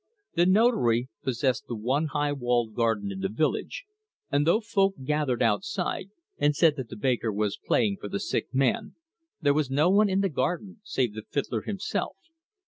[0.33, 3.85] The Notary possessed the one high walled garden in the village,
[4.31, 8.47] and though folk gathered outside and said that the baker was playing for the sick
[8.51, 8.95] man,
[9.43, 12.15] there was no one in the garden save the fiddler himself.